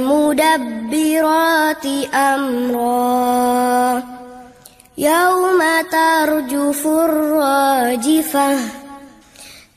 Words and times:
فالمدبرات 0.00 1.86
أمرا. 2.14 4.02
يوم 4.98 5.62
ترجف 5.92 6.86
الراجفة 6.86 8.58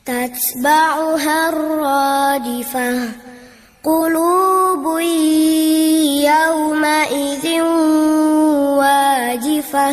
تتبعها 0.06 1.48
الرادفة. 1.48 3.08
قلوب 3.84 5.00
يومئذ 6.24 7.62
واجفة 8.80 9.90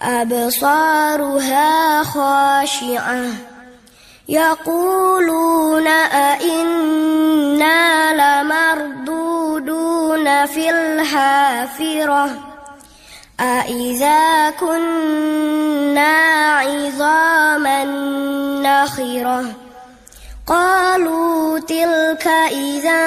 أبصارها 0.00 2.02
خاشعة. 2.02 3.24
يقولون 4.28 5.86
الحافرة 11.60 12.30
أئذا 13.40 14.50
كنا 14.50 16.16
عظاما 16.58 17.84
نخرة. 18.62 19.44
قالوا 20.46 21.58
تلك 21.58 22.26
إذا 22.52 23.02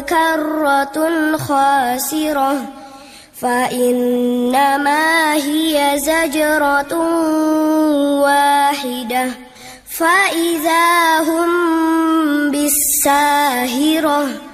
كرة 0.00 1.36
خاسرة. 1.36 2.56
فإنما 3.40 5.34
هي 5.34 5.92
زجرة 5.96 6.94
واحدة. 8.22 9.30
فإذا 9.98 11.18
هم 11.18 11.50
بالساهرة. 12.50 14.51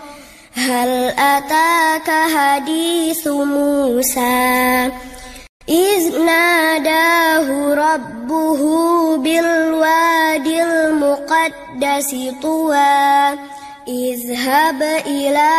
هل 0.58 1.14
أتاك 1.18 2.10
حديث 2.36 3.28
موسى؟ 3.28 4.90
إذ 5.68 6.24
ناداه 6.24 7.74
ربه 7.74 8.60
بالواد 9.16 10.46
المقدس 10.46 12.16
طوى 12.42 13.38
اذهب 13.88 14.82
إلى 15.06 15.50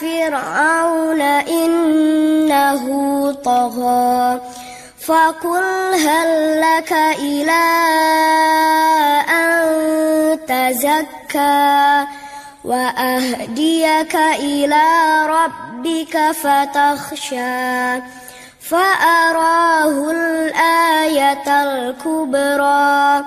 فرعون 0.00 1.20
إنه 1.22 2.82
طغى 3.32 4.40
فقل 5.06 5.94
هل 5.94 6.60
لك 6.60 6.92
إلى 7.18 7.64
أن 9.28 10.38
تزكى؟ 10.48 12.06
وأهديك 12.68 14.16
إلى 14.16 14.84
ربك 15.26 16.14
فتخشى 16.30 18.00
فأراه 18.70 20.10
الآية 20.10 21.48
الكبرى 21.62 23.24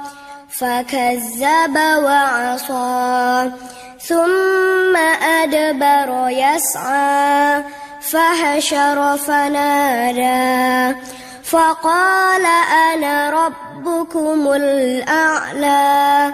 فكذب 0.50 1.76
وعصى 1.78 3.52
ثم 4.00 4.96
أدبر 5.42 6.30
يسعى 6.30 7.64
فحشر 8.02 9.18
فنادى 9.18 10.98
فقال 11.44 12.46
أنا 12.94 13.30
ربكم 13.30 14.54
الأعلى 14.54 16.34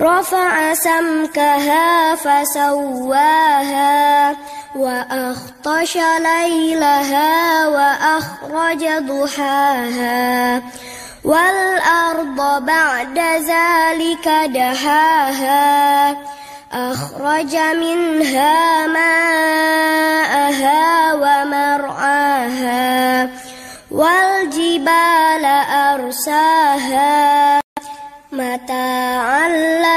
رفع 0.00 0.74
سمكها 0.74 2.14
فسواها 2.14 3.84
وأخطش 4.76 5.98
ليلها 6.18 7.68
وأخرج 7.68 8.84
ضحاها 8.98 10.62
والأرض 11.24 12.64
بعد 12.64 13.18
ذلك 13.18 14.28
دحاها 14.46 16.16
أخرج 16.72 17.56
منها 17.56 18.86
ماءها 18.86 20.34
ومرعاها 21.14 22.74
والجبال 23.90 25.44
أرساها 25.94 27.60
متاعا 28.32 29.48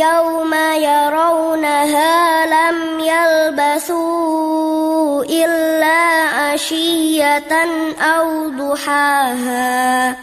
يوم 0.00 0.54
يرونها 0.74 2.46
لم 2.46 3.00
يلبثوا 3.00 4.40
إلا 5.24 5.98
عشية 6.38 7.52
أو 8.00 8.48
ضحاها. 8.48 10.16